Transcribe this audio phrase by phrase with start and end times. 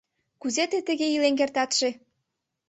[0.41, 1.89] Кузе тый тыге илен кертатше?